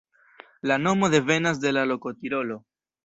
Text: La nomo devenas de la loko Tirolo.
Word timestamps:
La 0.71 0.77
nomo 0.85 1.09
devenas 1.15 1.61
de 1.67 1.75
la 1.79 1.83
loko 1.93 2.15
Tirolo. 2.21 2.59